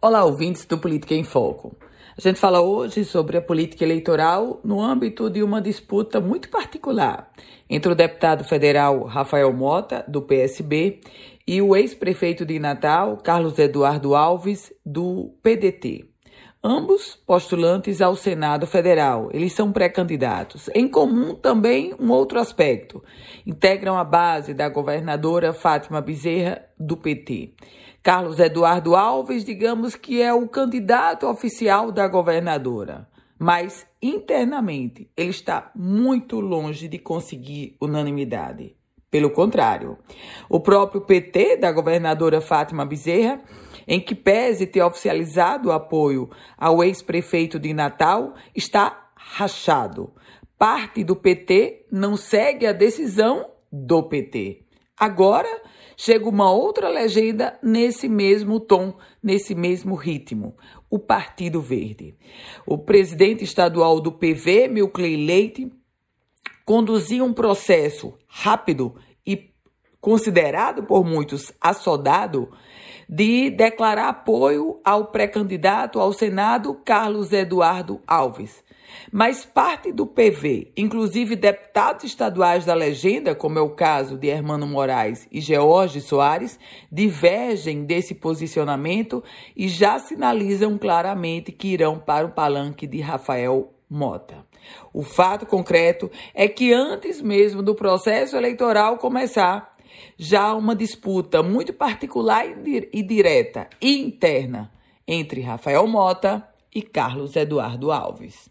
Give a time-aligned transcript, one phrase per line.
[0.00, 1.76] Olá, ouvintes do Política em Foco.
[2.16, 7.30] A gente fala hoje sobre a política eleitoral no âmbito de uma disputa muito particular
[7.68, 11.00] entre o deputado federal Rafael Mota, do PSB,
[11.46, 16.06] e o ex-prefeito de Natal, Carlos Eduardo Alves, do PDT.
[16.62, 19.28] Ambos postulantes ao Senado Federal.
[19.32, 20.68] Eles são pré-candidatos.
[20.74, 23.04] Em comum também um outro aspecto.
[23.46, 27.54] Integram a base da governadora Fátima Bezerra, do PT.
[28.06, 33.08] Carlos Eduardo Alves, digamos que é o candidato oficial da governadora.
[33.36, 38.76] Mas internamente ele está muito longe de conseguir unanimidade.
[39.10, 39.98] Pelo contrário,
[40.48, 43.42] o próprio PT da governadora Fátima Bezerra
[43.88, 50.14] em que pese ter oficializado o apoio ao ex-prefeito de Natal, está rachado.
[50.56, 54.62] Parte do PT não segue a decisão do PT.
[54.96, 55.48] Agora
[55.96, 60.56] chega uma outra legenda nesse mesmo tom, nesse mesmo ritmo.
[60.90, 62.14] O Partido Verde.
[62.66, 65.72] O presidente estadual do PV, Milcley Leite,
[66.64, 69.50] conduzia um processo rápido e
[70.00, 72.50] considerado por muitos assodado
[73.08, 78.64] de declarar apoio ao pré-candidato ao Senado Carlos Eduardo Alves.
[79.10, 84.66] Mas parte do PV, inclusive deputados estaduais da legenda, como é o caso de Hermano
[84.66, 86.58] Moraes e George Soares,
[86.90, 89.22] divergem desse posicionamento
[89.56, 94.44] e já sinalizam claramente que irão para o palanque de Rafael Mota.
[94.92, 99.76] O fato concreto é que antes mesmo do processo eleitoral começar,
[100.16, 104.72] já uma disputa muito particular e direta e interna
[105.06, 108.50] entre Rafael Mota e Carlos Eduardo Alves.